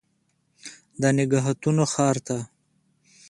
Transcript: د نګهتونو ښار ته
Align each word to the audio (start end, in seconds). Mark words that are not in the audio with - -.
د 1.01 1.03
نګهتونو 1.17 1.83
ښار 1.93 2.17
ته 2.27 2.37